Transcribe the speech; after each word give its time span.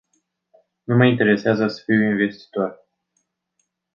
Nu 0.83 0.95
mă 0.97 1.05
interesează 1.05 1.67
să 1.67 1.81
fiu 1.85 2.09
investitor. 2.09 2.87